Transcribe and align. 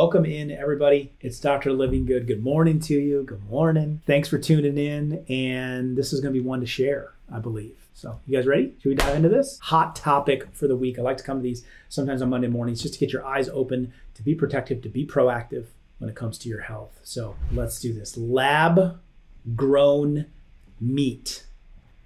Welcome 0.00 0.26
in, 0.26 0.52
everybody. 0.52 1.12
It's 1.20 1.40
Dr. 1.40 1.70
Livingood. 1.70 2.28
Good 2.28 2.44
morning 2.44 2.78
to 2.82 2.94
you. 2.94 3.24
Good 3.24 3.44
morning. 3.50 4.00
Thanks 4.06 4.28
for 4.28 4.38
tuning 4.38 4.78
in. 4.78 5.24
And 5.28 5.96
this 5.96 6.12
is 6.12 6.20
going 6.20 6.32
to 6.32 6.40
be 6.40 6.46
one 6.46 6.60
to 6.60 6.66
share, 6.66 7.14
I 7.34 7.40
believe. 7.40 7.74
So, 7.94 8.20
you 8.24 8.38
guys 8.38 8.46
ready? 8.46 8.76
Should 8.80 8.90
we 8.90 8.94
dive 8.94 9.16
into 9.16 9.28
this? 9.28 9.58
Hot 9.60 9.96
topic 9.96 10.54
for 10.54 10.68
the 10.68 10.76
week. 10.76 11.00
I 11.00 11.02
like 11.02 11.16
to 11.16 11.24
come 11.24 11.38
to 11.38 11.42
these 11.42 11.64
sometimes 11.88 12.22
on 12.22 12.30
Monday 12.30 12.46
mornings 12.46 12.80
just 12.80 12.94
to 12.94 13.00
get 13.00 13.12
your 13.12 13.26
eyes 13.26 13.48
open, 13.48 13.92
to 14.14 14.22
be 14.22 14.36
protective, 14.36 14.82
to 14.82 14.88
be 14.88 15.04
proactive 15.04 15.66
when 15.98 16.08
it 16.08 16.14
comes 16.14 16.38
to 16.38 16.48
your 16.48 16.60
health. 16.60 17.00
So, 17.02 17.34
let's 17.52 17.80
do 17.80 17.92
this. 17.92 18.16
Lab 18.16 19.00
grown 19.56 20.26
meat. 20.80 21.44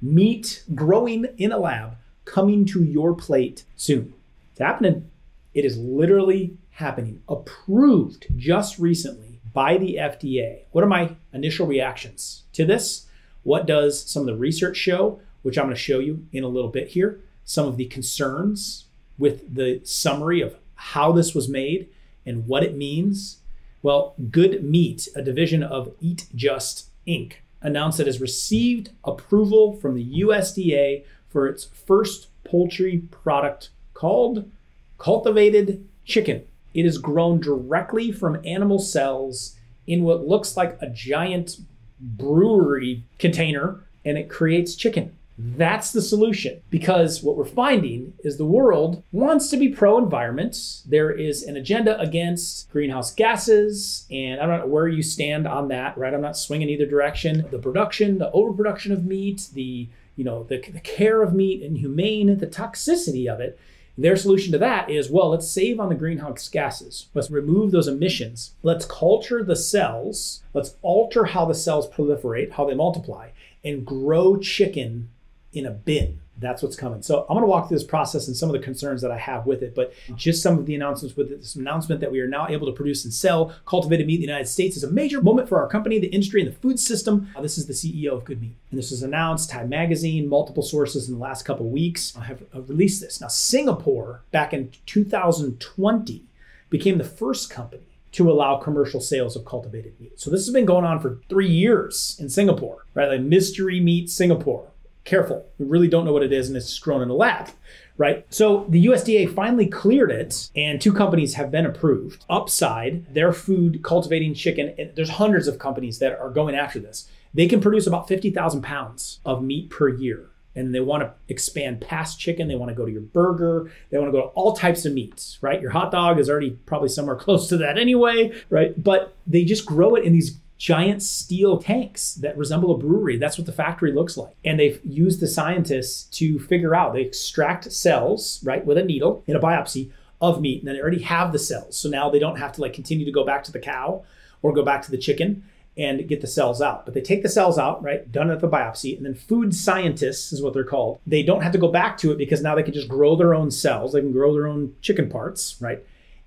Meat 0.00 0.64
growing 0.74 1.26
in 1.36 1.52
a 1.52 1.58
lab 1.58 1.98
coming 2.24 2.64
to 2.64 2.82
your 2.82 3.12
plate 3.12 3.64
soon. 3.76 4.14
It's 4.52 4.60
happening. 4.60 5.10
It 5.52 5.66
is 5.66 5.76
literally 5.76 6.56
happening, 6.82 7.22
approved 7.28 8.26
just 8.36 8.78
recently 8.78 9.40
by 9.52 9.78
the 9.78 9.96
FDA. 10.00 10.64
What 10.72 10.84
are 10.84 10.88
my 10.88 11.16
initial 11.32 11.66
reactions 11.66 12.42
to 12.52 12.64
this? 12.64 13.06
What 13.44 13.66
does 13.66 14.02
some 14.02 14.22
of 14.22 14.26
the 14.26 14.36
research 14.36 14.76
show, 14.76 15.20
which 15.42 15.56
I'm 15.56 15.66
going 15.66 15.76
to 15.76 15.80
show 15.80 16.00
you 16.00 16.26
in 16.32 16.44
a 16.44 16.48
little 16.48 16.70
bit 16.70 16.88
here? 16.88 17.20
Some 17.44 17.66
of 17.66 17.76
the 17.76 17.86
concerns 17.86 18.86
with 19.16 19.54
the 19.54 19.80
summary 19.84 20.40
of 20.40 20.56
how 20.74 21.12
this 21.12 21.34
was 21.34 21.48
made 21.48 21.88
and 22.26 22.46
what 22.46 22.64
it 22.64 22.76
means. 22.76 23.38
Well, 23.82 24.14
Good 24.30 24.64
Meat, 24.64 25.08
a 25.14 25.22
division 25.22 25.62
of 25.62 25.94
Eat 26.00 26.26
Just 26.34 26.88
Inc., 27.06 27.34
announced 27.60 28.00
it 28.00 28.06
has 28.06 28.20
received 28.20 28.90
approval 29.04 29.76
from 29.76 29.94
the 29.94 30.20
USDA 30.22 31.04
for 31.28 31.46
its 31.46 31.64
first 31.64 32.28
poultry 32.44 32.98
product 32.98 33.70
called 33.94 34.50
cultivated 34.98 35.86
chicken. 36.04 36.44
It 36.74 36.86
is 36.86 36.98
grown 36.98 37.40
directly 37.40 38.12
from 38.12 38.40
animal 38.44 38.78
cells 38.78 39.56
in 39.86 40.04
what 40.04 40.26
looks 40.26 40.56
like 40.56 40.78
a 40.80 40.88
giant 40.88 41.58
brewery 42.00 43.04
container 43.18 43.84
and 44.04 44.18
it 44.18 44.28
creates 44.28 44.74
chicken. 44.74 45.16
That's 45.38 45.92
the 45.92 46.02
solution 46.02 46.60
because 46.70 47.22
what 47.22 47.36
we're 47.36 47.44
finding 47.44 48.12
is 48.22 48.36
the 48.36 48.44
world 48.44 49.02
wants 49.12 49.48
to 49.50 49.56
be 49.56 49.70
pro 49.70 49.98
environment. 49.98 50.82
There 50.86 51.10
is 51.10 51.42
an 51.42 51.56
agenda 51.56 51.98
against 51.98 52.70
greenhouse 52.70 53.12
gases, 53.12 54.06
and 54.10 54.40
I 54.40 54.46
don't 54.46 54.60
know 54.60 54.66
where 54.66 54.88
you 54.88 55.02
stand 55.02 55.48
on 55.48 55.68
that, 55.68 55.96
right? 55.96 56.12
I'm 56.12 56.20
not 56.20 56.36
swinging 56.36 56.68
either 56.68 56.86
direction. 56.86 57.46
The 57.50 57.58
production, 57.58 58.18
the 58.18 58.30
overproduction 58.32 58.92
of 58.92 59.06
meat, 59.06 59.48
the 59.52 59.88
you 60.16 60.24
know 60.24 60.44
the, 60.44 60.58
the 60.58 60.80
care 60.80 61.22
of 61.22 61.32
meat 61.32 61.62
and 61.62 61.78
humane, 61.78 62.36
the 62.38 62.46
toxicity 62.46 63.26
of 63.26 63.40
it 63.40 63.58
their 63.96 64.16
solution 64.16 64.52
to 64.52 64.58
that 64.58 64.90
is 64.90 65.10
well, 65.10 65.30
let's 65.30 65.50
save 65.50 65.78
on 65.78 65.88
the 65.88 65.94
greenhouse 65.94 66.48
gases. 66.48 67.08
Let's 67.14 67.30
remove 67.30 67.70
those 67.70 67.88
emissions. 67.88 68.54
Let's 68.62 68.86
culture 68.86 69.44
the 69.44 69.56
cells. 69.56 70.42
Let's 70.54 70.76
alter 70.82 71.26
how 71.26 71.44
the 71.44 71.54
cells 71.54 71.88
proliferate, 71.88 72.52
how 72.52 72.64
they 72.64 72.74
multiply, 72.74 73.30
and 73.64 73.84
grow 73.84 74.38
chicken 74.38 75.10
in 75.52 75.66
a 75.66 75.70
bin. 75.70 76.20
That's 76.38 76.62
what's 76.62 76.76
coming. 76.76 77.02
So 77.02 77.20
I'm 77.28 77.34
going 77.34 77.42
to 77.42 77.46
walk 77.46 77.68
through 77.68 77.78
this 77.78 77.86
process 77.86 78.26
and 78.26 78.36
some 78.36 78.48
of 78.48 78.54
the 78.54 78.58
concerns 78.58 79.02
that 79.02 79.10
I 79.10 79.18
have 79.18 79.46
with 79.46 79.62
it, 79.62 79.74
but 79.74 79.92
just 80.16 80.42
some 80.42 80.58
of 80.58 80.66
the 80.66 80.74
announcements 80.74 81.16
with 81.16 81.28
this 81.28 81.54
announcement 81.54 82.00
that 82.00 82.10
we 82.10 82.20
are 82.20 82.26
now 82.26 82.48
able 82.48 82.66
to 82.66 82.72
produce 82.72 83.04
and 83.04 83.12
sell 83.12 83.54
cultivated 83.66 84.06
meat 84.06 84.14
in 84.14 84.20
the 84.22 84.26
United 84.26 84.48
States 84.48 84.76
is 84.76 84.84
a 84.84 84.90
major 84.90 85.20
moment 85.20 85.48
for 85.48 85.60
our 85.60 85.68
company, 85.68 85.98
the 85.98 86.08
industry, 86.08 86.42
and 86.42 86.50
the 86.50 86.56
food 86.56 86.80
system. 86.80 87.28
Uh, 87.36 87.42
this 87.42 87.58
is 87.58 87.66
the 87.66 87.72
CEO 87.72 88.12
of 88.12 88.24
Good 88.24 88.40
Meat, 88.40 88.56
and 88.70 88.78
this 88.78 88.90
was 88.90 89.02
announced. 89.02 89.50
Time 89.50 89.68
Magazine, 89.68 90.28
multiple 90.28 90.62
sources 90.62 91.08
in 91.08 91.14
the 91.14 91.20
last 91.20 91.44
couple 91.44 91.68
weeks 91.68 92.14
have 92.16 92.42
released 92.52 93.00
this. 93.00 93.20
Now, 93.20 93.28
Singapore 93.28 94.22
back 94.30 94.52
in 94.52 94.72
2020 94.86 96.24
became 96.70 96.98
the 96.98 97.04
first 97.04 97.50
company 97.50 97.82
to 98.12 98.30
allow 98.30 98.56
commercial 98.56 99.00
sales 99.00 99.36
of 99.36 99.44
cultivated 99.44 99.98
meat. 99.98 100.20
So 100.20 100.30
this 100.30 100.44
has 100.44 100.52
been 100.52 100.66
going 100.66 100.84
on 100.84 101.00
for 101.00 101.20
three 101.28 101.48
years 101.48 102.16
in 102.20 102.28
Singapore, 102.28 102.84
right? 102.94 103.08
Like 103.08 103.20
mystery 103.20 103.80
meat 103.80 104.10
Singapore 104.10 104.71
careful. 105.04 105.46
We 105.58 105.66
really 105.66 105.88
don't 105.88 106.04
know 106.04 106.12
what 106.12 106.22
it 106.22 106.32
is, 106.32 106.48
and 106.48 106.56
it's 106.56 106.78
grown 106.78 107.02
in 107.02 107.10
a 107.10 107.14
lab, 107.14 107.50
right? 107.96 108.26
So 108.30 108.66
the 108.68 108.86
USDA 108.86 109.34
finally 109.34 109.66
cleared 109.66 110.10
it, 110.10 110.50
and 110.54 110.80
two 110.80 110.92
companies 110.92 111.34
have 111.34 111.50
been 111.50 111.66
approved. 111.66 112.24
Upside, 112.30 113.12
their 113.14 113.32
food 113.32 113.82
cultivating 113.82 114.34
chicken, 114.34 114.74
there's 114.94 115.10
hundreds 115.10 115.48
of 115.48 115.58
companies 115.58 115.98
that 115.98 116.18
are 116.18 116.30
going 116.30 116.54
after 116.54 116.78
this. 116.78 117.08
They 117.34 117.46
can 117.46 117.60
produce 117.60 117.86
about 117.86 118.08
50,000 118.08 118.62
pounds 118.62 119.20
of 119.24 119.42
meat 119.42 119.70
per 119.70 119.88
year. 119.88 120.28
And 120.54 120.74
they 120.74 120.80
want 120.80 121.02
to 121.02 121.14
expand 121.28 121.80
past 121.80 122.20
chicken. 122.20 122.46
They 122.46 122.56
want 122.56 122.68
to 122.68 122.74
go 122.74 122.84
to 122.84 122.92
your 122.92 123.00
burger. 123.00 123.72
They 123.88 123.96
want 123.96 124.12
to 124.12 124.12
go 124.12 124.26
to 124.26 124.32
all 124.34 124.52
types 124.52 124.84
of 124.84 124.92
meats, 124.92 125.38
right? 125.40 125.62
Your 125.62 125.70
hot 125.70 125.90
dog 125.90 126.18
is 126.18 126.28
already 126.28 126.50
probably 126.66 126.90
somewhere 126.90 127.16
close 127.16 127.48
to 127.48 127.56
that 127.58 127.78
anyway, 127.78 128.32
right? 128.50 128.80
But 128.82 129.14
they 129.26 129.44
just 129.44 129.64
grow 129.64 129.94
it 129.94 130.04
in 130.04 130.12
these 130.12 130.38
giant 130.62 131.02
steel 131.02 131.58
tanks 131.58 132.14
that 132.14 132.38
resemble 132.38 132.72
a 132.72 132.78
brewery. 132.78 133.16
That's 133.16 133.36
what 133.36 133.46
the 133.46 133.52
factory 133.52 133.90
looks 133.90 134.16
like. 134.16 134.36
And 134.44 134.60
they've 134.60 134.80
used 134.84 135.18
the 135.18 135.26
scientists 135.26 136.04
to 136.18 136.38
figure 136.38 136.72
out, 136.72 136.92
they 136.92 137.02
extract 137.02 137.72
cells, 137.72 138.40
right, 138.44 138.64
with 138.64 138.78
a 138.78 138.84
needle 138.84 139.24
in 139.26 139.34
a 139.34 139.40
biopsy 139.40 139.90
of 140.20 140.40
meat. 140.40 140.60
And 140.60 140.68
then 140.68 140.76
they 140.76 140.80
already 140.80 141.02
have 141.02 141.32
the 141.32 141.38
cells. 141.40 141.76
So 141.76 141.88
now 141.88 142.08
they 142.08 142.20
don't 142.20 142.38
have 142.38 142.52
to 142.52 142.60
like 142.60 142.74
continue 142.74 143.04
to 143.04 143.10
go 143.10 143.24
back 143.24 143.42
to 143.42 143.50
the 143.50 143.58
cow 143.58 144.04
or 144.40 144.52
go 144.52 144.64
back 144.64 144.82
to 144.82 144.92
the 144.92 144.98
chicken 144.98 145.42
and 145.76 146.06
get 146.06 146.20
the 146.20 146.28
cells 146.28 146.62
out. 146.62 146.84
But 146.84 146.94
they 146.94 147.00
take 147.00 147.24
the 147.24 147.28
cells 147.28 147.58
out, 147.58 147.82
right, 147.82 148.10
done 148.12 148.30
at 148.30 148.38
the 148.38 148.48
biopsy, 148.48 148.96
and 148.96 149.04
then 149.04 149.14
food 149.16 149.56
scientists 149.56 150.32
is 150.32 150.42
what 150.42 150.54
they're 150.54 150.62
called. 150.62 151.00
They 151.04 151.24
don't 151.24 151.42
have 151.42 151.52
to 151.52 151.58
go 151.58 151.72
back 151.72 151.98
to 151.98 152.12
it 152.12 152.18
because 152.18 152.40
now 152.40 152.54
they 152.54 152.62
can 152.62 152.74
just 152.74 152.88
grow 152.88 153.16
their 153.16 153.34
own 153.34 153.50
cells. 153.50 153.94
They 153.94 154.00
can 154.00 154.12
grow 154.12 154.32
their 154.32 154.46
own 154.46 154.76
chicken 154.80 155.10
parts, 155.10 155.56
right? 155.60 155.84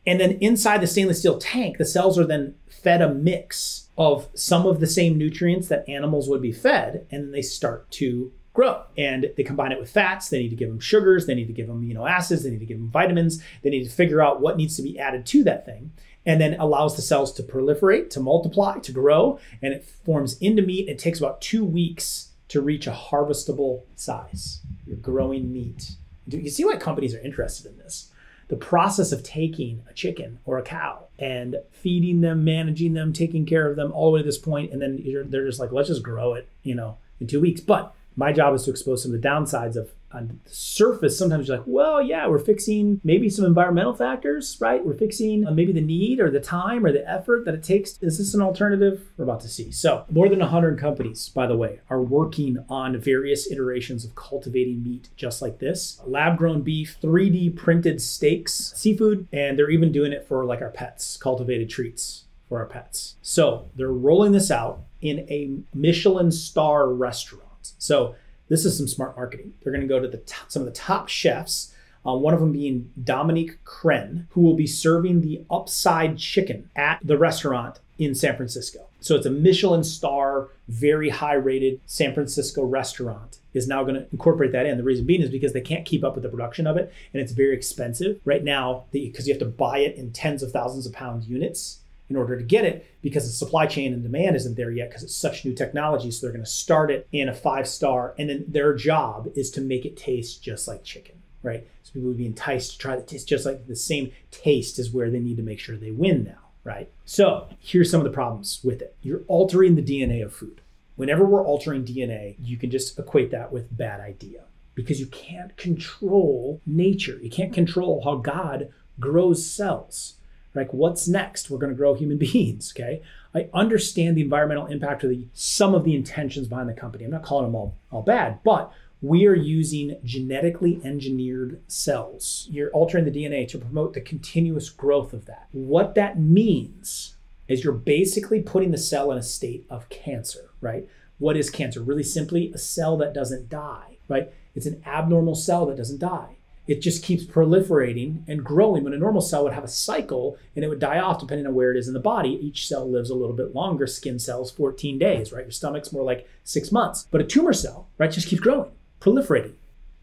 And 0.07 0.19
then 0.19 0.37
inside 0.41 0.81
the 0.81 0.87
stainless 0.87 1.19
steel 1.19 1.39
tank, 1.39 1.77
the 1.77 1.85
cells 1.85 2.19
are 2.19 2.25
then 2.25 2.55
fed 2.69 3.01
a 3.01 3.13
mix 3.13 3.89
of 3.97 4.27
some 4.35 4.65
of 4.65 4.79
the 4.79 4.87
same 4.87 5.17
nutrients 5.17 5.67
that 5.69 5.87
animals 5.89 6.29
would 6.29 6.41
be 6.41 6.51
fed, 6.51 7.07
and 7.09 7.23
then 7.23 7.31
they 7.31 7.41
start 7.41 7.89
to 7.91 8.31
grow. 8.53 8.83
And 8.97 9.31
they 9.35 9.43
combine 9.43 9.71
it 9.71 9.79
with 9.79 9.89
fats. 9.89 10.29
They 10.29 10.39
need 10.39 10.49
to 10.49 10.55
give 10.55 10.69
them 10.69 10.79
sugars. 10.79 11.25
They 11.25 11.35
need 11.35 11.47
to 11.47 11.53
give 11.53 11.67
them 11.67 11.81
amino 11.81 12.09
acids. 12.09 12.43
They 12.43 12.51
need 12.51 12.59
to 12.59 12.65
give 12.65 12.77
them 12.77 12.89
vitamins. 12.89 13.43
They 13.63 13.69
need 13.69 13.83
to 13.83 13.89
figure 13.89 14.21
out 14.21 14.41
what 14.41 14.57
needs 14.57 14.75
to 14.77 14.83
be 14.83 14.99
added 14.99 15.25
to 15.27 15.43
that 15.43 15.65
thing. 15.65 15.91
And 16.25 16.41
then 16.41 16.59
allows 16.59 16.95
the 16.95 17.01
cells 17.01 17.33
to 17.33 17.43
proliferate, 17.43 18.09
to 18.11 18.19
multiply, 18.19 18.79
to 18.79 18.91
grow, 18.91 19.39
and 19.61 19.73
it 19.73 19.83
forms 19.83 20.37
into 20.39 20.63
meat. 20.63 20.89
It 20.89 20.97
takes 20.97 21.19
about 21.19 21.41
two 21.41 21.63
weeks 21.63 22.29
to 22.47 22.61
reach 22.61 22.87
a 22.87 22.91
harvestable 22.91 23.83
size. 23.95 24.61
You're 24.87 24.97
growing 24.97 25.51
meat. 25.53 25.91
You 26.27 26.49
see 26.49 26.65
why 26.65 26.77
companies 26.77 27.13
are 27.13 27.19
interested 27.19 27.71
in 27.71 27.77
this 27.77 28.11
the 28.47 28.55
process 28.55 29.11
of 29.11 29.23
taking 29.23 29.81
a 29.89 29.93
chicken 29.93 30.39
or 30.45 30.57
a 30.57 30.63
cow 30.63 31.05
and 31.17 31.55
feeding 31.71 32.21
them, 32.21 32.43
managing 32.43 32.93
them, 32.93 33.11
taking 33.11 33.45
care 33.45 33.69
of 33.69 33.75
them 33.75 33.91
all 33.91 34.11
the 34.11 34.15
way 34.15 34.19
to 34.19 34.25
this 34.25 34.37
point, 34.37 34.71
and 34.71 34.81
then 34.81 35.03
they're 35.29 35.45
just 35.45 35.59
like, 35.59 35.71
let's 35.71 35.87
just 35.87 36.03
grow 36.03 36.33
it, 36.33 36.47
you 36.61 36.75
know, 36.75 36.97
in 37.19 37.27
two 37.27 37.41
weeks. 37.41 37.61
But 37.61 37.95
my 38.15 38.31
job 38.31 38.53
is 38.53 38.63
to 38.63 38.71
expose 38.71 39.01
some 39.03 39.13
of 39.13 39.21
the 39.21 39.27
downsides 39.27 39.75
of 39.75 39.91
on 40.15 40.39
the 40.43 40.49
surface, 40.49 41.17
sometimes 41.17 41.47
you're 41.47 41.57
like, 41.57 41.67
well, 41.67 42.01
yeah, 42.01 42.27
we're 42.27 42.39
fixing 42.39 43.01
maybe 43.03 43.29
some 43.29 43.45
environmental 43.45 43.93
factors, 43.93 44.57
right? 44.59 44.83
We're 44.85 44.97
fixing 44.97 45.45
uh, 45.45 45.51
maybe 45.51 45.73
the 45.73 45.81
need 45.81 46.19
or 46.19 46.31
the 46.31 46.39
time 46.39 46.85
or 46.85 46.91
the 46.91 47.07
effort 47.09 47.45
that 47.45 47.53
it 47.53 47.63
takes. 47.63 47.99
Is 48.01 48.17
this 48.17 48.33
an 48.33 48.41
alternative? 48.41 49.11
We're 49.17 49.25
about 49.25 49.41
to 49.41 49.47
see. 49.47 49.71
So, 49.71 50.05
more 50.09 50.29
than 50.29 50.39
100 50.39 50.79
companies, 50.79 51.29
by 51.29 51.47
the 51.47 51.57
way, 51.57 51.81
are 51.89 52.01
working 52.01 52.63
on 52.69 52.99
various 52.99 53.51
iterations 53.51 54.05
of 54.05 54.15
cultivating 54.15 54.83
meat 54.83 55.09
just 55.15 55.41
like 55.41 55.59
this 55.59 56.01
lab 56.05 56.37
grown 56.37 56.61
beef, 56.61 56.97
3D 57.01 57.55
printed 57.55 58.01
steaks, 58.01 58.73
seafood, 58.75 59.27
and 59.33 59.57
they're 59.59 59.69
even 59.69 59.91
doing 59.91 60.13
it 60.13 60.27
for 60.27 60.45
like 60.45 60.61
our 60.61 60.69
pets, 60.69 61.17
cultivated 61.17 61.69
treats 61.69 62.25
for 62.47 62.59
our 62.59 62.65
pets. 62.65 63.15
So, 63.21 63.69
they're 63.75 63.91
rolling 63.91 64.31
this 64.31 64.49
out 64.49 64.81
in 65.01 65.19
a 65.29 65.57
Michelin 65.73 66.31
star 66.31 66.89
restaurant. 66.89 67.73
So, 67.77 68.15
this 68.49 68.65
is 68.65 68.77
some 68.77 68.87
smart 68.87 69.15
marketing. 69.15 69.53
They're 69.61 69.73
going 69.73 69.81
to 69.81 69.87
go 69.87 69.99
to 69.99 70.07
the 70.07 70.17
top, 70.17 70.51
some 70.51 70.61
of 70.61 70.67
the 70.67 70.73
top 70.73 71.09
chefs. 71.09 71.73
Uh, 72.05 72.13
one 72.13 72.35
of 72.35 72.39
them 72.39 72.51
being 72.51 72.91
Dominique 73.03 73.63
Crenn, 73.63 74.27
who 74.31 74.41
will 74.41 74.53
be 74.53 74.67
serving 74.67 75.21
the 75.21 75.43
upside 75.49 76.19
chicken 76.19 76.69
at 76.75 76.99
the 77.03 77.17
restaurant 77.17 77.79
in 77.97 78.13
San 78.13 78.35
Francisco. 78.35 78.87
So 78.99 79.15
it's 79.15 79.25
a 79.25 79.31
Michelin 79.31 79.83
star, 79.83 80.49
very 80.67 81.09
high 81.09 81.33
rated 81.33 81.81
San 81.87 82.13
Francisco 82.13 82.63
restaurant 82.63 83.39
is 83.55 83.67
now 83.67 83.83
going 83.83 83.95
to 83.95 84.05
incorporate 84.11 84.51
that 84.51 84.65
in. 84.65 84.77
The 84.77 84.83
reason 84.83 85.05
being 85.05 85.21
is 85.21 85.29
because 85.29 85.53
they 85.53 85.61
can't 85.61 85.85
keep 85.85 86.03
up 86.03 86.13
with 86.13 86.23
the 86.23 86.29
production 86.29 86.67
of 86.67 86.77
it 86.77 86.93
and 87.13 87.21
it's 87.21 87.31
very 87.31 87.55
expensive 87.55 88.19
right 88.25 88.43
now 88.43 88.85
because 88.91 89.27
you 89.27 89.33
have 89.33 89.39
to 89.39 89.45
buy 89.45 89.79
it 89.79 89.95
in 89.95 90.11
tens 90.11 90.43
of 90.43 90.51
thousands 90.51 90.85
of 90.85 90.93
pound 90.93 91.23
units 91.23 91.79
in 92.09 92.15
order 92.15 92.37
to 92.37 92.43
get 92.43 92.65
it 92.65 92.85
because 93.01 93.25
the 93.25 93.33
supply 93.33 93.65
chain 93.65 93.93
and 93.93 94.03
demand 94.03 94.35
isn't 94.35 94.55
there 94.55 94.71
yet 94.71 94.89
because 94.89 95.03
it's 95.03 95.15
such 95.15 95.45
new 95.45 95.53
technology. 95.53 96.11
So 96.11 96.25
they're 96.25 96.33
going 96.33 96.45
to 96.45 96.49
start 96.49 96.91
it 96.91 97.07
in 97.11 97.29
a 97.29 97.33
five 97.33 97.67
star, 97.67 98.13
and 98.17 98.29
then 98.29 98.45
their 98.47 98.73
job 98.73 99.29
is 99.35 99.49
to 99.51 99.61
make 99.61 99.85
it 99.85 99.97
taste 99.97 100.43
just 100.43 100.67
like 100.67 100.83
chicken, 100.83 101.21
right? 101.41 101.67
So 101.83 101.93
people 101.93 102.09
would 102.09 102.17
be 102.17 102.25
enticed 102.25 102.73
to 102.73 102.77
try 102.77 102.95
to 102.95 103.01
taste 103.01 103.27
just 103.27 103.45
like 103.45 103.67
the 103.67 103.75
same 103.75 104.11
taste 104.31 104.79
is 104.79 104.91
where 104.91 105.09
they 105.09 105.19
need 105.19 105.37
to 105.37 105.43
make 105.43 105.59
sure 105.59 105.77
they 105.77 105.91
win 105.91 106.23
now, 106.23 106.49
right? 106.63 106.89
So 107.05 107.47
here's 107.59 107.89
some 107.89 108.01
of 108.01 108.05
the 108.05 108.11
problems 108.11 108.61
with 108.63 108.81
it. 108.81 108.95
You're 109.01 109.23
altering 109.27 109.75
the 109.75 109.81
DNA 109.81 110.23
of 110.23 110.33
food. 110.33 110.61
Whenever 110.95 111.25
we're 111.25 111.43
altering 111.43 111.83
DNA, 111.83 112.35
you 112.39 112.57
can 112.57 112.71
just 112.71 112.97
equate 112.97 113.31
that 113.31 113.51
with 113.51 113.75
bad 113.75 113.99
idea 113.99 114.43
because 114.75 114.99
you 114.99 115.07
can't 115.07 115.55
control 115.57 116.61
nature. 116.65 117.17
You 117.21 117.29
can't 117.29 117.53
control 117.53 118.01
how 118.03 118.15
God 118.17 118.69
grows 118.99 119.45
cells. 119.45 120.15
Like, 120.55 120.73
what's 120.73 121.07
next? 121.07 121.49
We're 121.49 121.57
going 121.57 121.71
to 121.71 121.77
grow 121.77 121.93
human 121.93 122.17
beings, 122.31 122.73
okay? 122.75 123.01
I 123.33 123.49
understand 123.53 124.15
the 124.15 124.21
environmental 124.21 124.67
impact 124.67 125.03
of 125.03 125.09
the 125.09 125.27
some 125.33 125.75
of 125.75 125.83
the 125.83 125.95
intentions 125.95 126.47
behind 126.47 126.69
the 126.69 126.73
company. 126.73 127.03
I'm 127.03 127.11
not 127.11 127.23
calling 127.23 127.45
them 127.45 127.55
all, 127.55 127.77
all 127.91 128.01
bad, 128.01 128.39
but 128.43 128.71
we 129.01 129.27
are 129.27 129.35
using 129.35 129.97
genetically 130.03 130.81
engineered 130.83 131.61
cells. 131.67 132.47
You're 132.49 132.71
altering 132.71 133.05
the 133.05 133.11
DNA 133.11 133.47
to 133.49 133.57
promote 133.57 133.93
the 133.93 134.01
continuous 134.01 134.69
growth 134.69 135.13
of 135.13 135.25
that. 135.25 135.47
What 135.51 135.95
that 135.95 136.19
means 136.19 137.15
is 137.47 137.63
you're 137.63 137.73
basically 137.73 138.41
putting 138.41 138.71
the 138.71 138.77
cell 138.77 139.11
in 139.11 139.17
a 139.17 139.23
state 139.23 139.67
of 139.69 139.89
cancer, 139.89 140.49
right? 140.61 140.87
What 141.19 141.37
is 141.37 141.49
cancer? 141.49 141.81
Really 141.81 142.03
simply, 142.03 142.51
a 142.53 142.57
cell 142.57 142.97
that 142.97 143.13
doesn't 143.13 143.49
die, 143.49 143.97
right? 144.07 144.33
It's 144.55 144.65
an 144.65 144.81
abnormal 144.85 145.35
cell 145.35 145.65
that 145.67 145.77
doesn't 145.77 145.99
die. 145.99 146.37
It 146.67 146.81
just 146.81 147.03
keeps 147.03 147.23
proliferating 147.23 148.23
and 148.27 148.43
growing 148.43 148.83
when 148.83 148.93
a 148.93 148.97
normal 148.97 149.21
cell 149.21 149.43
would 149.43 149.53
have 149.53 149.63
a 149.63 149.69
cycle 149.69 150.37
and 150.55 150.65
it 150.65 150.67
would 150.67 150.79
die 150.79 150.99
off 150.99 151.19
depending 151.19 151.45
on 151.45 151.53
where 151.53 151.71
it 151.71 151.77
is 151.77 151.87
in 151.87 151.93
the 151.93 151.99
body. 151.99 152.39
Each 152.41 152.67
cell 152.67 152.89
lives 152.89 153.09
a 153.09 153.15
little 153.15 153.35
bit 153.35 153.53
longer. 153.53 153.85
Skin 153.87 154.19
cells, 154.19 154.51
14 154.51 154.97
days, 154.97 155.31
right? 155.31 155.45
Your 155.45 155.51
stomach's 155.51 155.93
more 155.93 156.03
like 156.03 156.27
six 156.43 156.71
months. 156.71 157.07
But 157.11 157.21
a 157.21 157.25
tumor 157.25 157.53
cell, 157.53 157.87
right, 157.97 158.11
just 158.11 158.27
keeps 158.27 158.41
growing, 158.41 158.71
proliferating. 158.99 159.53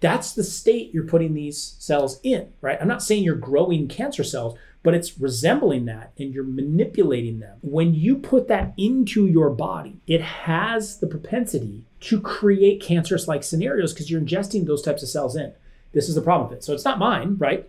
That's 0.00 0.32
the 0.32 0.42
state 0.42 0.92
you're 0.92 1.06
putting 1.06 1.34
these 1.34 1.76
cells 1.78 2.18
in, 2.24 2.52
right? 2.60 2.78
I'm 2.80 2.88
not 2.88 3.04
saying 3.04 3.22
you're 3.22 3.36
growing 3.36 3.86
cancer 3.86 4.24
cells, 4.24 4.58
but 4.82 4.94
it's 4.94 5.18
resembling 5.18 5.84
that 5.84 6.12
and 6.18 6.34
you're 6.34 6.42
manipulating 6.42 7.38
them. 7.38 7.58
When 7.62 7.94
you 7.94 8.16
put 8.16 8.48
that 8.48 8.74
into 8.76 9.26
your 9.26 9.50
body, 9.50 10.00
it 10.08 10.20
has 10.20 10.98
the 10.98 11.06
propensity 11.06 11.84
to 12.00 12.20
create 12.20 12.82
cancerous 12.82 13.28
like 13.28 13.44
scenarios 13.44 13.92
because 13.92 14.10
you're 14.10 14.20
ingesting 14.20 14.66
those 14.66 14.82
types 14.82 15.04
of 15.04 15.08
cells 15.08 15.36
in. 15.36 15.52
This 15.92 16.08
is 16.08 16.14
the 16.14 16.22
problem 16.22 16.48
with 16.48 16.58
it. 16.58 16.64
So 16.64 16.74
it's 16.74 16.84
not 16.84 16.98
mine, 16.98 17.36
right? 17.38 17.68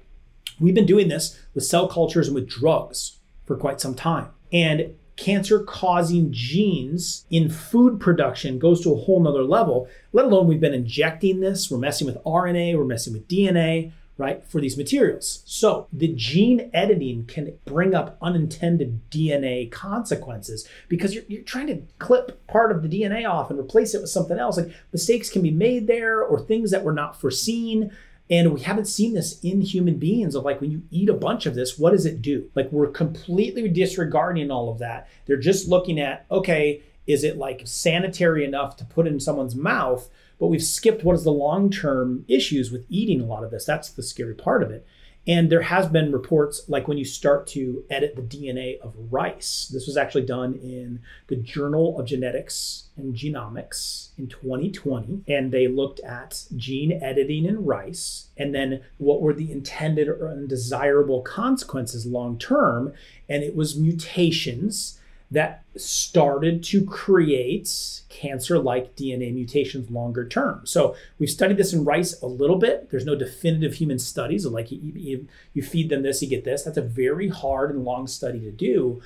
We've 0.59 0.75
been 0.75 0.85
doing 0.85 1.07
this 1.07 1.39
with 1.53 1.65
cell 1.65 1.87
cultures 1.87 2.27
and 2.27 2.35
with 2.35 2.47
drugs 2.47 3.17
for 3.45 3.55
quite 3.55 3.81
some 3.81 3.95
time. 3.95 4.29
And 4.51 4.95
cancer 5.15 5.59
causing 5.59 6.31
genes 6.31 7.25
in 7.29 7.49
food 7.49 7.99
production 7.99 8.59
goes 8.59 8.81
to 8.81 8.93
a 8.93 8.97
whole 8.97 9.19
nother 9.19 9.43
level, 9.43 9.87
let 10.11 10.25
alone 10.25 10.47
we've 10.47 10.59
been 10.59 10.73
injecting 10.73 11.39
this. 11.39 11.69
We're 11.69 11.77
messing 11.77 12.07
with 12.07 12.17
RNA, 12.23 12.77
we're 12.77 12.85
messing 12.85 13.13
with 13.13 13.27
DNA, 13.27 13.91
right, 14.17 14.43
for 14.47 14.61
these 14.61 14.77
materials. 14.77 15.43
So 15.45 15.87
the 15.91 16.07
gene 16.09 16.69
editing 16.73 17.25
can 17.25 17.57
bring 17.65 17.93
up 17.95 18.17
unintended 18.21 19.01
DNA 19.09 19.71
consequences 19.71 20.67
because 20.87 21.13
you're, 21.13 21.23
you're 21.27 21.43
trying 21.43 21.67
to 21.67 21.81
clip 21.99 22.45
part 22.47 22.71
of 22.71 22.81
the 22.81 22.89
DNA 22.89 23.29
off 23.29 23.49
and 23.49 23.59
replace 23.59 23.93
it 23.93 24.01
with 24.01 24.09
something 24.09 24.37
else. 24.37 24.57
Like 24.57 24.71
mistakes 24.91 25.29
can 25.29 25.41
be 25.41 25.51
made 25.51 25.87
there 25.87 26.21
or 26.21 26.39
things 26.39 26.71
that 26.71 26.83
were 26.83 26.93
not 26.93 27.19
foreseen. 27.19 27.91
And 28.29 28.53
we 28.53 28.61
haven't 28.61 28.85
seen 28.85 29.13
this 29.13 29.39
in 29.41 29.61
human 29.61 29.97
beings 29.97 30.33
of 30.33 30.43
like 30.43 30.61
when 30.61 30.71
you 30.71 30.83
eat 30.91 31.09
a 31.09 31.13
bunch 31.13 31.45
of 31.45 31.55
this, 31.55 31.77
what 31.77 31.91
does 31.91 32.05
it 32.05 32.21
do? 32.21 32.49
Like 32.55 32.71
we're 32.71 32.87
completely 32.87 33.67
disregarding 33.67 34.49
all 34.49 34.71
of 34.71 34.79
that. 34.79 35.07
They're 35.25 35.37
just 35.37 35.67
looking 35.67 35.99
at, 35.99 36.25
okay, 36.31 36.81
is 37.05 37.23
it 37.23 37.37
like 37.37 37.63
sanitary 37.65 38.45
enough 38.45 38.77
to 38.77 38.85
put 38.85 39.07
in 39.07 39.19
someone's 39.19 39.55
mouth? 39.55 40.09
But 40.39 40.47
we've 40.47 40.63
skipped 40.63 41.03
what 41.03 41.15
is 41.15 41.23
the 41.23 41.31
long 41.31 41.69
term 41.69 42.25
issues 42.27 42.71
with 42.71 42.85
eating 42.89 43.21
a 43.21 43.25
lot 43.25 43.43
of 43.43 43.51
this. 43.51 43.65
That's 43.65 43.89
the 43.89 44.03
scary 44.03 44.35
part 44.35 44.63
of 44.63 44.71
it. 44.71 44.87
And 45.25 45.49
there 45.49 45.61
has 45.61 45.87
been 45.87 46.11
reports 46.11 46.67
like 46.67 46.87
when 46.87 46.97
you 46.97 47.05
start 47.05 47.47
to 47.47 47.85
edit 47.89 48.15
the 48.15 48.21
DNA 48.21 48.79
of 48.81 48.93
rice. 49.09 49.69
This 49.71 49.87
was 49.87 49.95
actually 49.95 50.25
done 50.25 50.53
in 50.55 50.99
the 51.27 51.37
Journal 51.37 51.97
of 51.97 52.05
Genetics 52.05 52.89
and 52.97 53.15
Genomics 53.15 54.09
in 54.17 54.27
2020 54.27 55.23
and 55.27 55.51
they 55.51 55.67
looked 55.67 55.99
at 56.01 56.43
gene 56.55 56.91
editing 57.01 57.45
in 57.45 57.65
rice 57.65 58.27
and 58.37 58.53
then 58.53 58.81
what 58.97 59.21
were 59.21 59.33
the 59.33 59.51
intended 59.51 60.07
or 60.07 60.29
undesirable 60.29 61.21
consequences 61.21 62.05
long 62.05 62.37
term 62.37 62.93
and 63.27 63.43
it 63.43 63.55
was 63.55 63.75
mutations 63.75 64.99
that 65.33 65.63
started 65.75 66.63
to 66.63 66.85
create 66.85 68.01
cancer 68.09 68.59
like 68.59 68.95
DNA 68.95 69.33
mutations 69.33 69.89
longer 69.89 70.27
term. 70.27 70.61
So 70.65 70.95
we've 71.17 71.29
studied 71.29 71.57
this 71.57 71.73
in 71.73 71.83
rice 71.83 72.21
a 72.21 72.27
little 72.27 72.57
bit. 72.57 72.91
There's 72.91 73.05
no 73.05 73.15
definitive 73.15 73.73
human 73.73 73.97
studies. 73.97 74.45
Like 74.45 74.71
you, 74.71 75.27
you, 75.53 75.61
feed 75.63 75.89
them 75.89 76.03
this, 76.03 76.21
you 76.21 76.29
get 76.29 76.43
this. 76.43 76.63
That's 76.63 76.77
a 76.77 76.83
very 76.83 77.29
hard 77.29 77.71
and 77.71 77.83
long 77.83 78.05
study 78.05 78.39
to 78.41 78.51
do. 78.51 79.01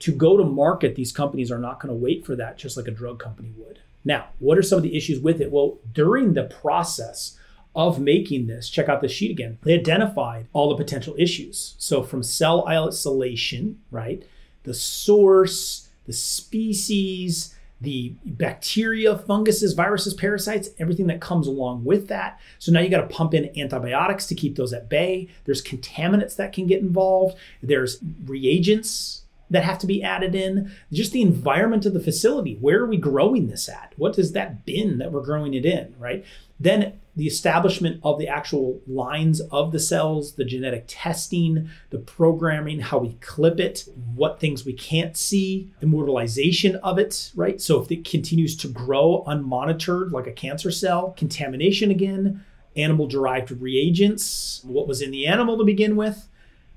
To 0.00 0.12
go 0.12 0.36
to 0.36 0.44
market, 0.44 0.94
these 0.94 1.12
companies 1.12 1.50
are 1.50 1.58
not 1.58 1.80
going 1.80 1.88
to 1.88 2.00
wait 2.00 2.26
for 2.26 2.36
that 2.36 2.58
just 2.58 2.76
like 2.76 2.86
a 2.86 2.92
drug 2.92 3.18
company 3.18 3.52
would. 3.56 3.80
Now, 4.04 4.28
what 4.38 4.58
are 4.58 4.62
some 4.62 4.76
of 4.76 4.82
the 4.82 4.96
issues 4.96 5.20
with 5.20 5.40
it? 5.40 5.50
Well, 5.50 5.78
during 5.94 6.34
the 6.34 6.44
process, 6.44 7.38
of 7.74 8.00
making 8.00 8.48
this, 8.48 8.68
check 8.68 8.88
out 8.88 9.00
the 9.00 9.08
sheet 9.08 9.30
again. 9.30 9.56
They 9.62 9.78
identified 9.78 10.48
all 10.52 10.68
the 10.68 10.82
potential 10.82 11.14
issues. 11.16 11.76
So 11.78 12.02
from 12.02 12.24
cell 12.24 12.66
isolation, 12.66 13.80
right? 13.92 14.24
The 14.64 14.74
source, 14.74 15.88
the 16.06 16.12
species, 16.12 17.54
the 17.80 18.12
bacteria, 18.24 19.16
funguses, 19.16 19.72
viruses, 19.72 20.12
parasites, 20.12 20.68
everything 20.78 21.06
that 21.06 21.20
comes 21.20 21.46
along 21.46 21.84
with 21.84 22.08
that. 22.08 22.38
So 22.58 22.70
now 22.70 22.80
you 22.80 22.90
got 22.90 23.00
to 23.00 23.14
pump 23.14 23.32
in 23.32 23.58
antibiotics 23.58 24.26
to 24.26 24.34
keep 24.34 24.56
those 24.56 24.72
at 24.72 24.90
bay. 24.90 25.28
There's 25.44 25.62
contaminants 25.62 26.36
that 26.36 26.52
can 26.52 26.66
get 26.66 26.82
involved. 26.82 27.38
There's 27.62 27.98
reagents 28.26 29.22
that 29.48 29.64
have 29.64 29.78
to 29.78 29.86
be 29.86 30.02
added 30.02 30.34
in. 30.34 30.70
Just 30.92 31.12
the 31.12 31.22
environment 31.22 31.86
of 31.86 31.94
the 31.94 32.00
facility. 32.00 32.56
Where 32.60 32.80
are 32.80 32.86
we 32.86 32.98
growing 32.98 33.48
this 33.48 33.68
at? 33.68 33.94
What 33.96 34.18
is 34.18 34.32
that 34.32 34.66
bin 34.66 34.98
that 34.98 35.10
we're 35.10 35.22
growing 35.22 35.54
it 35.54 35.64
in, 35.64 35.94
right? 35.98 36.24
Then 36.58 37.00
the 37.20 37.26
establishment 37.26 38.00
of 38.02 38.18
the 38.18 38.26
actual 38.26 38.80
lines 38.86 39.42
of 39.50 39.72
the 39.72 39.78
cells, 39.78 40.36
the 40.36 40.44
genetic 40.44 40.86
testing, 40.88 41.68
the 41.90 41.98
programming, 41.98 42.80
how 42.80 42.96
we 42.96 43.12
clip 43.20 43.60
it, 43.60 43.86
what 44.14 44.40
things 44.40 44.64
we 44.64 44.72
can't 44.72 45.18
see, 45.18 45.70
immortalization 45.82 46.76
of 46.76 46.98
it, 46.98 47.30
right? 47.36 47.60
So 47.60 47.78
if 47.78 47.92
it 47.92 48.06
continues 48.06 48.56
to 48.56 48.68
grow 48.68 49.22
unmonitored 49.26 50.12
like 50.12 50.26
a 50.28 50.32
cancer 50.32 50.70
cell, 50.70 51.10
contamination 51.10 51.90
again, 51.90 52.42
animal 52.74 53.06
derived 53.06 53.50
reagents, 53.50 54.62
what 54.64 54.88
was 54.88 55.02
in 55.02 55.10
the 55.10 55.26
animal 55.26 55.58
to 55.58 55.64
begin 55.64 55.96
with, 55.96 56.26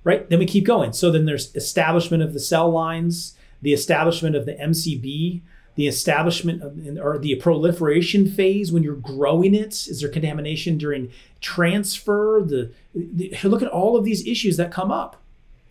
right? 0.04 0.30
Then 0.30 0.40
we 0.40 0.46
keep 0.46 0.66
going. 0.66 0.92
So 0.92 1.10
then 1.10 1.24
there's 1.24 1.56
establishment 1.56 2.22
of 2.22 2.34
the 2.34 2.42
cell 2.42 2.70
lines, 2.70 3.38
the 3.62 3.72
establishment 3.72 4.36
of 4.36 4.46
the 4.46 4.56
MCB, 4.56 5.42
the 5.76 5.88
establishment 5.88 6.62
of, 6.62 6.98
or 6.98 7.18
the 7.18 7.36
proliferation 7.36 8.30
phase 8.30 8.72
when 8.72 8.84
you're 8.84 8.96
growing 8.96 9.56
it? 9.56 9.88
Is 9.88 10.02
there 10.02 10.10
contamination 10.10 10.78
during 10.78 11.12
transfer? 11.42 12.44
The, 12.46 12.72
the 12.94 13.36
look 13.44 13.62
at 13.62 13.70
all 13.70 13.98
of 13.98 14.06
these 14.06 14.26
issues 14.28 14.58
that 14.58 14.72
come 14.72 14.92
up. 14.92 15.22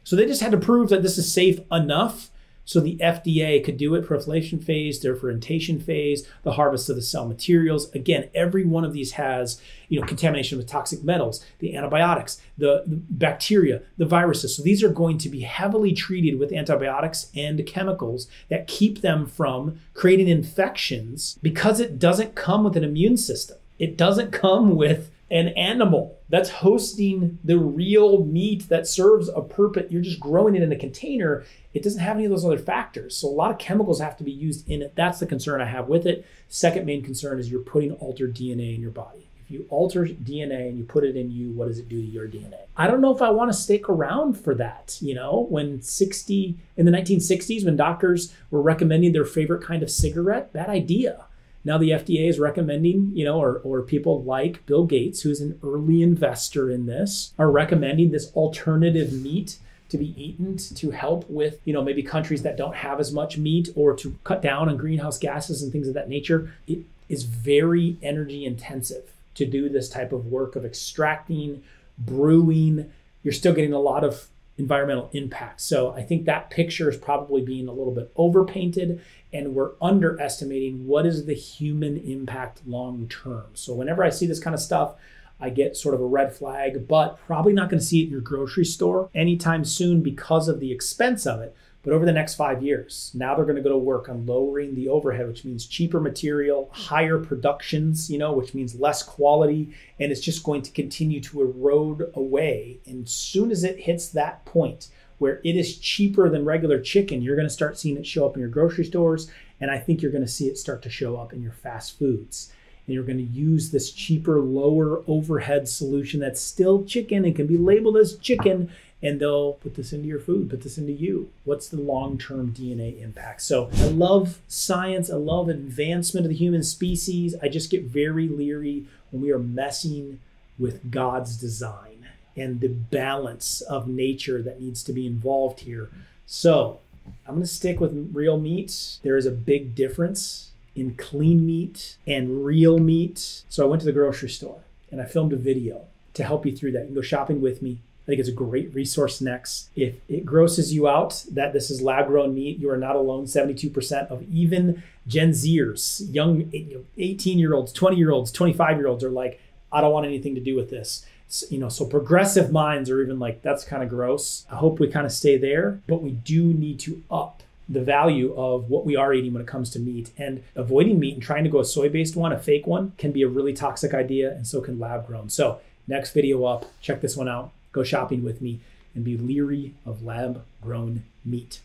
So 0.04 0.16
they 0.16 0.26
just 0.26 0.42
had 0.42 0.52
to 0.52 0.58
prove 0.58 0.88
that 0.88 1.02
this 1.02 1.18
is 1.18 1.32
safe 1.32 1.60
enough 1.70 2.30
so 2.64 2.80
the 2.80 2.96
FDA 2.98 3.62
could 3.64 3.76
do 3.76 3.94
it 3.94 4.06
proliferation 4.06 4.60
phase, 4.60 4.98
differentiation 4.98 5.80
phase, 5.80 6.26
the 6.42 6.52
harvest 6.52 6.88
of 6.88 6.96
the 6.96 7.02
cell 7.02 7.26
materials. 7.26 7.90
Again, 7.92 8.30
every 8.34 8.64
one 8.64 8.84
of 8.84 8.92
these 8.92 9.12
has, 9.12 9.60
you 9.88 10.00
know, 10.00 10.06
contamination 10.06 10.58
with 10.58 10.66
toxic 10.66 11.02
metals, 11.02 11.44
the 11.58 11.76
antibiotics, 11.76 12.40
the 12.56 12.84
bacteria, 12.86 13.82
the 13.98 14.06
viruses. 14.06 14.56
So 14.56 14.62
these 14.62 14.82
are 14.82 14.88
going 14.88 15.18
to 15.18 15.28
be 15.28 15.40
heavily 15.40 15.92
treated 15.92 16.38
with 16.38 16.52
antibiotics 16.52 17.30
and 17.34 17.64
chemicals 17.66 18.28
that 18.48 18.68
keep 18.68 19.00
them 19.00 19.26
from 19.26 19.80
creating 19.94 20.28
infections 20.28 21.38
because 21.42 21.80
it 21.80 21.98
doesn't 21.98 22.34
come 22.34 22.64
with 22.64 22.76
an 22.76 22.84
immune 22.84 23.16
system. 23.16 23.58
It 23.78 23.96
doesn't 23.96 24.30
come 24.30 24.76
with 24.76 25.10
an 25.32 25.48
animal 25.48 26.18
that's 26.28 26.50
hosting 26.50 27.38
the 27.42 27.56
real 27.56 28.22
meat 28.22 28.68
that 28.68 28.86
serves 28.86 29.30
a 29.30 29.40
purpose. 29.40 29.90
You're 29.90 30.02
just 30.02 30.20
growing 30.20 30.54
it 30.54 30.62
in 30.62 30.70
a 30.70 30.76
container. 30.76 31.42
It 31.72 31.82
doesn't 31.82 32.02
have 32.02 32.16
any 32.16 32.26
of 32.26 32.30
those 32.30 32.44
other 32.44 32.58
factors. 32.58 33.16
So 33.16 33.28
a 33.28 33.30
lot 33.30 33.50
of 33.50 33.56
chemicals 33.56 33.98
have 33.98 34.18
to 34.18 34.24
be 34.24 34.30
used 34.30 34.68
in 34.68 34.82
it. 34.82 34.94
That's 34.94 35.20
the 35.20 35.26
concern 35.26 35.62
I 35.62 35.64
have 35.64 35.88
with 35.88 36.06
it. 36.06 36.26
Second 36.48 36.84
main 36.84 37.02
concern 37.02 37.38
is 37.38 37.50
you're 37.50 37.62
putting 37.62 37.92
altered 37.92 38.36
DNA 38.36 38.74
in 38.74 38.82
your 38.82 38.90
body. 38.90 39.26
If 39.42 39.50
you 39.50 39.64
alter 39.70 40.04
DNA 40.04 40.68
and 40.68 40.76
you 40.76 40.84
put 40.84 41.02
it 41.02 41.16
in 41.16 41.30
you, 41.30 41.50
what 41.52 41.68
does 41.68 41.78
it 41.78 41.88
do 41.88 41.96
to 41.96 42.06
your 42.06 42.28
DNA? 42.28 42.66
I 42.76 42.86
don't 42.86 43.00
know 43.00 43.14
if 43.14 43.22
I 43.22 43.30
want 43.30 43.50
to 43.50 43.56
stick 43.56 43.88
around 43.88 44.34
for 44.34 44.54
that. 44.56 44.98
You 45.00 45.14
know, 45.14 45.46
when 45.48 45.80
60 45.80 46.58
in 46.76 46.84
the 46.84 46.92
1960s, 46.92 47.64
when 47.64 47.76
doctors 47.76 48.34
were 48.50 48.60
recommending 48.60 49.12
their 49.12 49.24
favorite 49.24 49.64
kind 49.64 49.82
of 49.82 49.90
cigarette, 49.90 50.52
bad 50.52 50.68
idea 50.68 51.24
now 51.64 51.78
the 51.78 51.90
FDA 51.90 52.28
is 52.28 52.38
recommending, 52.38 53.12
you 53.14 53.24
know, 53.24 53.40
or, 53.40 53.58
or 53.58 53.82
people 53.82 54.22
like 54.24 54.64
Bill 54.66 54.84
Gates, 54.84 55.22
who's 55.22 55.40
an 55.40 55.58
early 55.62 56.02
investor 56.02 56.70
in 56.70 56.86
this, 56.86 57.32
are 57.38 57.50
recommending 57.50 58.10
this 58.10 58.32
alternative 58.34 59.12
meat 59.12 59.58
to 59.88 59.98
be 59.98 60.14
eaten 60.22 60.56
to 60.56 60.90
help 60.90 61.28
with, 61.28 61.60
you 61.64 61.72
know, 61.72 61.82
maybe 61.82 62.02
countries 62.02 62.42
that 62.42 62.56
don't 62.56 62.74
have 62.76 62.98
as 62.98 63.12
much 63.12 63.36
meat 63.36 63.68
or 63.76 63.94
to 63.94 64.18
cut 64.24 64.42
down 64.42 64.68
on 64.68 64.76
greenhouse 64.76 65.18
gases 65.18 65.62
and 65.62 65.70
things 65.70 65.86
of 65.86 65.94
that 65.94 66.08
nature. 66.08 66.52
It 66.66 66.78
is 67.08 67.24
very 67.24 67.98
energy 68.02 68.44
intensive 68.44 69.12
to 69.34 69.46
do 69.46 69.68
this 69.68 69.88
type 69.88 70.12
of 70.12 70.26
work 70.26 70.56
of 70.56 70.64
extracting, 70.64 71.62
brewing. 71.98 72.90
You're 73.22 73.32
still 73.32 73.52
getting 73.52 73.74
a 73.74 73.78
lot 73.78 74.02
of 74.02 74.26
environmental 74.58 75.10
impact. 75.12 75.60
So 75.60 75.92
I 75.92 76.02
think 76.02 76.24
that 76.24 76.50
picture 76.50 76.88
is 76.90 76.96
probably 76.96 77.42
being 77.42 77.68
a 77.68 77.72
little 77.72 77.94
bit 77.94 78.12
overpainted 78.16 79.00
and 79.32 79.54
we're 79.54 79.72
underestimating 79.80 80.86
what 80.86 81.06
is 81.06 81.24
the 81.24 81.34
human 81.34 81.96
impact 81.96 82.60
long 82.66 83.08
term. 83.08 83.46
So 83.54 83.74
whenever 83.74 84.04
I 84.04 84.10
see 84.10 84.26
this 84.26 84.40
kind 84.40 84.54
of 84.54 84.60
stuff, 84.60 84.94
I 85.40 85.50
get 85.50 85.76
sort 85.76 85.94
of 85.94 86.00
a 86.00 86.06
red 86.06 86.32
flag, 86.34 86.86
but 86.86 87.18
probably 87.26 87.52
not 87.52 87.68
going 87.68 87.80
to 87.80 87.84
see 87.84 88.02
it 88.02 88.06
in 88.06 88.10
your 88.12 88.20
grocery 88.20 88.64
store 88.64 89.10
anytime 89.14 89.64
soon 89.64 90.02
because 90.02 90.48
of 90.48 90.60
the 90.60 90.70
expense 90.70 91.26
of 91.26 91.40
it. 91.40 91.56
But 91.82 91.92
over 91.92 92.06
the 92.06 92.12
next 92.12 92.36
five 92.36 92.62
years, 92.62 93.10
now 93.12 93.34
they're 93.34 93.44
going 93.44 93.56
to 93.56 93.62
go 93.62 93.70
to 93.70 93.76
work 93.76 94.08
on 94.08 94.24
lowering 94.24 94.74
the 94.74 94.88
overhead, 94.88 95.26
which 95.26 95.44
means 95.44 95.66
cheaper 95.66 95.98
material, 95.98 96.70
higher 96.72 97.18
productions, 97.18 98.08
you 98.08 98.18
know, 98.18 98.32
which 98.32 98.54
means 98.54 98.76
less 98.76 99.02
quality, 99.02 99.74
and 99.98 100.12
it's 100.12 100.20
just 100.20 100.44
going 100.44 100.62
to 100.62 100.70
continue 100.70 101.20
to 101.20 101.40
erode 101.40 102.12
away. 102.14 102.78
And 102.86 103.08
soon 103.08 103.50
as 103.50 103.64
it 103.64 103.80
hits 103.80 104.08
that 104.10 104.44
point 104.44 104.88
where 105.18 105.40
it 105.44 105.56
is 105.56 105.78
cheaper 105.78 106.28
than 106.28 106.44
regular 106.44 106.80
chicken, 106.80 107.20
you're 107.20 107.36
going 107.36 107.48
to 107.48 107.52
start 107.52 107.78
seeing 107.78 107.96
it 107.96 108.06
show 108.06 108.26
up 108.26 108.34
in 108.34 108.40
your 108.40 108.48
grocery 108.48 108.84
stores, 108.84 109.30
and 109.60 109.70
I 109.70 109.78
think 109.78 110.02
you're 110.02 110.12
going 110.12 110.24
to 110.24 110.30
see 110.30 110.46
it 110.46 110.58
start 110.58 110.82
to 110.82 110.90
show 110.90 111.16
up 111.16 111.32
in 111.32 111.42
your 111.42 111.52
fast 111.52 111.98
foods. 111.98 112.52
And 112.86 112.94
you're 112.94 113.04
going 113.04 113.18
to 113.18 113.22
use 113.22 113.70
this 113.70 113.92
cheaper, 113.92 114.40
lower 114.40 115.02
overhead 115.06 115.68
solution 115.68 116.18
that's 116.18 116.40
still 116.40 116.84
chicken 116.84 117.24
and 117.24 117.36
can 117.36 117.46
be 117.46 117.56
labeled 117.56 117.96
as 117.96 118.16
chicken 118.18 118.72
and 119.02 119.20
they'll 119.20 119.54
put 119.54 119.74
this 119.74 119.92
into 119.92 120.06
your 120.06 120.20
food, 120.20 120.48
put 120.48 120.62
this 120.62 120.78
into 120.78 120.92
you. 120.92 121.30
What's 121.44 121.68
the 121.68 121.80
long 121.80 122.18
term 122.18 122.52
DNA 122.52 123.02
impact? 123.02 123.42
So 123.42 123.68
I 123.78 123.88
love 123.88 124.38
science, 124.48 125.10
I 125.10 125.16
love 125.16 125.48
advancement 125.48 126.24
of 126.24 126.30
the 126.30 126.36
human 126.36 126.62
species. 126.62 127.34
I 127.42 127.48
just 127.48 127.70
get 127.70 127.84
very 127.84 128.28
leery 128.28 128.86
when 129.10 129.22
we 129.22 129.32
are 129.32 129.38
messing 129.38 130.20
with 130.58 130.90
God's 130.90 131.36
design 131.36 132.06
and 132.36 132.60
the 132.60 132.68
balance 132.68 133.60
of 133.62 133.88
nature 133.88 134.40
that 134.42 134.60
needs 134.60 134.82
to 134.84 134.92
be 134.92 135.06
involved 135.06 135.60
here. 135.60 135.90
So 136.24 136.80
I'm 137.26 137.34
going 137.34 137.42
to 137.42 137.48
stick 137.48 137.80
with 137.80 138.10
real 138.12 138.38
meat. 138.38 138.98
There 139.02 139.16
is 139.16 139.26
a 139.26 139.30
big 139.32 139.74
difference 139.74 140.50
in 140.74 140.94
clean 140.94 141.44
meat 141.44 141.96
and 142.06 142.44
real 142.44 142.78
meat. 142.78 143.42
So 143.48 143.64
I 143.64 143.68
went 143.68 143.82
to 143.82 143.86
the 143.86 143.92
grocery 143.92 144.30
store 144.30 144.60
and 144.90 145.00
I 145.00 145.04
filmed 145.04 145.32
a 145.32 145.36
video 145.36 145.86
to 146.14 146.24
help 146.24 146.46
you 146.46 146.56
through 146.56 146.72
that. 146.72 146.80
You 146.80 146.86
can 146.86 146.94
go 146.94 147.02
shopping 147.02 147.40
with 147.40 147.60
me 147.60 147.78
I 148.02 148.06
think 148.06 148.18
it's 148.18 148.28
a 148.28 148.32
great 148.32 148.74
resource 148.74 149.20
next. 149.20 149.70
If 149.76 149.94
it 150.08 150.26
grosses 150.26 150.74
you 150.74 150.88
out 150.88 151.24
that 151.30 151.52
this 151.52 151.70
is 151.70 151.80
lab 151.80 152.08
grown 152.08 152.34
meat, 152.34 152.58
you 152.58 152.68
are 152.68 152.76
not 152.76 152.96
alone. 152.96 153.26
72% 153.26 154.10
of 154.10 154.24
even 154.28 154.82
Gen 155.06 155.30
Zers, 155.30 156.12
young 156.12 156.50
18 156.98 157.38
year 157.38 157.54
olds, 157.54 157.72
20 157.72 157.96
year 157.96 158.10
olds, 158.10 158.32
25 158.32 158.76
year 158.76 158.88
olds 158.88 159.04
are 159.04 159.10
like, 159.10 159.40
I 159.70 159.80
don't 159.80 159.92
want 159.92 160.06
anything 160.06 160.34
to 160.34 160.40
do 160.40 160.56
with 160.56 160.68
this. 160.68 161.06
So, 161.28 161.46
you 161.48 161.58
know, 161.58 161.68
so 161.68 161.86
progressive 161.86 162.50
minds 162.50 162.90
are 162.90 163.00
even 163.00 163.20
like, 163.20 163.40
that's 163.40 163.64
kind 163.64 163.84
of 163.84 163.88
gross. 163.88 164.46
I 164.50 164.56
hope 164.56 164.80
we 164.80 164.88
kind 164.88 165.06
of 165.06 165.12
stay 165.12 165.36
there, 165.36 165.80
but 165.86 166.02
we 166.02 166.10
do 166.10 166.52
need 166.52 166.80
to 166.80 167.02
up 167.08 167.42
the 167.68 167.82
value 167.82 168.34
of 168.34 168.68
what 168.68 168.84
we 168.84 168.96
are 168.96 169.14
eating 169.14 169.32
when 169.32 169.40
it 169.40 169.48
comes 169.48 169.70
to 169.70 169.78
meat. 169.78 170.10
And 170.18 170.42
avoiding 170.56 170.98
meat 170.98 171.14
and 171.14 171.22
trying 171.22 171.44
to 171.44 171.50
go 171.50 171.60
a 171.60 171.64
soy 171.64 171.88
based 171.88 172.16
one, 172.16 172.32
a 172.32 172.38
fake 172.38 172.66
one, 172.66 172.92
can 172.98 173.12
be 173.12 173.22
a 173.22 173.28
really 173.28 173.52
toxic 173.52 173.94
idea, 173.94 174.32
and 174.32 174.44
so 174.44 174.60
can 174.60 174.80
lab 174.80 175.06
grown. 175.06 175.30
So, 175.30 175.60
next 175.86 176.12
video 176.12 176.44
up, 176.44 176.66
check 176.80 177.00
this 177.00 177.16
one 177.16 177.28
out 177.28 177.52
go 177.72 177.82
shopping 177.82 178.22
with 178.22 178.40
me 178.40 178.60
and 178.94 179.04
be 179.04 179.16
leery 179.16 179.74
of 179.84 180.02
lab 180.02 180.44
grown 180.60 181.04
meat. 181.24 181.60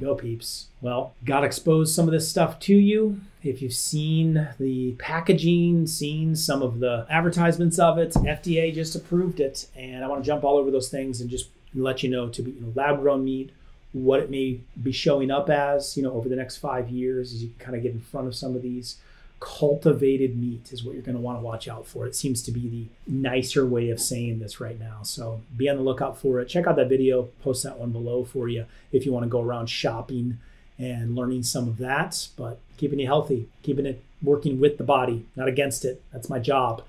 Go, 0.00 0.14
peeps. 0.14 0.66
Well, 0.80 1.14
God 1.24 1.44
exposed 1.44 1.94
some 1.94 2.06
of 2.06 2.12
this 2.12 2.28
stuff 2.28 2.58
to 2.60 2.74
you. 2.74 3.20
If 3.42 3.62
you've 3.62 3.72
seen 3.72 4.48
the 4.58 4.92
packaging, 4.92 5.86
seen 5.86 6.36
some 6.36 6.60
of 6.60 6.80
the 6.80 7.06
advertisements 7.08 7.78
of 7.78 7.98
it, 7.98 8.10
FDA 8.12 8.74
just 8.74 8.94
approved 8.94 9.40
it. 9.40 9.68
And 9.76 10.04
I 10.04 10.08
want 10.08 10.22
to 10.22 10.26
jump 10.26 10.44
all 10.44 10.58
over 10.58 10.70
those 10.70 10.90
things 10.90 11.20
and 11.20 11.30
just 11.30 11.48
let 11.74 12.02
you 12.02 12.10
know 12.10 12.28
to 12.28 12.42
be 12.42 12.50
you 12.50 12.60
know, 12.60 12.72
lab 12.74 13.00
grown 13.00 13.24
meat, 13.24 13.50
what 13.92 14.20
it 14.20 14.30
may 14.30 14.60
be 14.82 14.92
showing 14.92 15.30
up 15.30 15.48
as, 15.48 15.96
you 15.96 16.02
know, 16.02 16.12
over 16.12 16.28
the 16.28 16.36
next 16.36 16.58
five 16.58 16.90
years 16.90 17.32
as 17.32 17.42
you 17.42 17.50
kind 17.58 17.76
of 17.76 17.82
get 17.82 17.92
in 17.92 18.00
front 18.00 18.26
of 18.26 18.34
some 18.34 18.54
of 18.54 18.62
these 18.62 18.98
cultivated 19.42 20.38
meat 20.38 20.72
is 20.72 20.84
what 20.84 20.94
you're 20.94 21.02
going 21.02 21.16
to 21.16 21.20
want 21.20 21.36
to 21.36 21.44
watch 21.44 21.66
out 21.66 21.84
for. 21.84 22.06
It 22.06 22.14
seems 22.14 22.42
to 22.42 22.52
be 22.52 22.68
the 22.68 23.12
nicer 23.12 23.66
way 23.66 23.90
of 23.90 24.00
saying 24.00 24.38
this 24.38 24.60
right 24.60 24.78
now. 24.78 25.00
So 25.02 25.40
be 25.56 25.68
on 25.68 25.76
the 25.76 25.82
lookout 25.82 26.16
for 26.16 26.38
it. 26.40 26.48
Check 26.48 26.68
out 26.68 26.76
that 26.76 26.88
video, 26.88 27.24
post 27.42 27.64
that 27.64 27.76
one 27.76 27.90
below 27.90 28.24
for 28.24 28.48
you 28.48 28.66
if 28.92 29.04
you 29.04 29.12
want 29.12 29.24
to 29.24 29.28
go 29.28 29.42
around 29.42 29.66
shopping 29.66 30.38
and 30.78 31.16
learning 31.16 31.42
some 31.42 31.66
of 31.66 31.78
that, 31.78 32.28
but 32.36 32.60
keeping 32.76 33.00
you 33.00 33.06
healthy, 33.06 33.48
keeping 33.64 33.84
it 33.84 34.02
working 34.22 34.60
with 34.60 34.78
the 34.78 34.84
body, 34.84 35.26
not 35.34 35.48
against 35.48 35.84
it. 35.84 36.00
That's 36.12 36.30
my 36.30 36.38
job. 36.38 36.84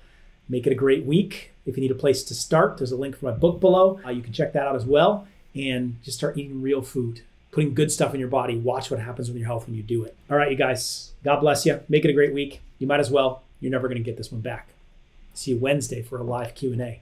Make 0.48 0.66
it 0.66 0.72
a 0.72 0.76
great 0.76 1.04
week. 1.04 1.50
If 1.66 1.76
you 1.76 1.80
need 1.80 1.90
a 1.90 1.96
place 1.96 2.22
to 2.24 2.34
start, 2.34 2.78
there's 2.78 2.92
a 2.92 2.96
link 2.96 3.16
for 3.16 3.26
my 3.26 3.32
book 3.32 3.58
below. 3.58 4.00
Uh, 4.06 4.10
you 4.10 4.22
can 4.22 4.32
check 4.32 4.52
that 4.52 4.68
out 4.68 4.76
as 4.76 4.84
well 4.84 5.26
and 5.56 5.96
just 6.02 6.18
start 6.18 6.38
eating 6.38 6.62
real 6.62 6.82
food 6.82 7.22
putting 7.54 7.72
good 7.72 7.90
stuff 7.90 8.12
in 8.12 8.20
your 8.20 8.28
body. 8.28 8.58
Watch 8.58 8.90
what 8.90 8.98
happens 8.98 9.28
with 9.28 9.38
your 9.38 9.46
health 9.46 9.66
when 9.66 9.76
you 9.76 9.82
do 9.82 10.04
it. 10.04 10.16
All 10.28 10.36
right, 10.36 10.50
you 10.50 10.56
guys. 10.56 11.12
God 11.22 11.40
bless 11.40 11.64
you. 11.64 11.80
Make 11.88 12.04
it 12.04 12.10
a 12.10 12.12
great 12.12 12.34
week. 12.34 12.60
You 12.78 12.86
might 12.86 13.00
as 13.00 13.10
well. 13.10 13.44
You're 13.60 13.70
never 13.70 13.88
going 13.88 13.96
to 13.96 14.04
get 14.04 14.16
this 14.16 14.32
one 14.32 14.40
back. 14.40 14.70
See 15.32 15.52
you 15.52 15.58
Wednesday 15.58 16.02
for 16.02 16.18
a 16.18 16.22
live 16.22 16.54
Q&A. 16.54 17.00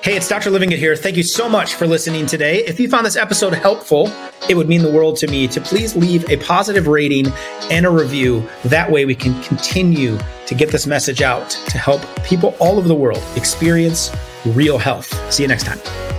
Hey, 0.00 0.16
it's 0.16 0.28
Dr. 0.28 0.50
Livingood 0.50 0.78
here. 0.78 0.96
Thank 0.96 1.16
you 1.16 1.22
so 1.22 1.48
much 1.48 1.74
for 1.74 1.86
listening 1.86 2.24
today. 2.24 2.64
If 2.64 2.80
you 2.80 2.88
found 2.88 3.04
this 3.04 3.16
episode 3.16 3.52
helpful, 3.52 4.10
it 4.48 4.56
would 4.56 4.68
mean 4.68 4.82
the 4.82 4.90
world 4.90 5.16
to 5.16 5.26
me 5.26 5.48
to 5.48 5.60
please 5.60 5.94
leave 5.96 6.30
a 6.30 6.38
positive 6.38 6.86
rating 6.86 7.26
and 7.70 7.84
a 7.84 7.90
review. 7.90 8.48
That 8.64 8.90
way 8.90 9.04
we 9.04 9.14
can 9.14 9.40
continue 9.42 10.16
to 10.46 10.54
get 10.54 10.70
this 10.70 10.86
message 10.86 11.20
out 11.20 11.50
to 11.50 11.76
help 11.76 12.00
people 12.24 12.54
all 12.58 12.78
over 12.78 12.88
the 12.88 12.94
world 12.94 13.22
experience 13.36 14.10
real 14.46 14.78
health. 14.78 15.12
See 15.32 15.42
you 15.42 15.48
next 15.48 15.64
time. 15.64 16.17